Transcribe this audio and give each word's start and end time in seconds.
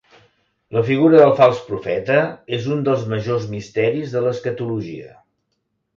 La 0.75 0.81
figura 0.87 1.19
del 1.23 1.33
Fals 1.41 1.59
Profeta 1.67 2.17
és 2.59 2.65
un 2.77 2.81
dels 2.89 3.03
majors 3.15 3.47
misteris 3.55 4.17
de 4.19 4.25
l'escatologia. 4.29 5.15